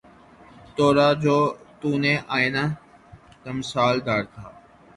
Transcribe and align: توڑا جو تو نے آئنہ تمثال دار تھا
توڑا 0.75 1.09
جو 1.23 1.37
تو 1.79 1.89
نے 2.03 2.13
آئنہ 2.35 2.63
تمثال 3.43 3.95
دار 4.07 4.23
تھا 4.33 4.45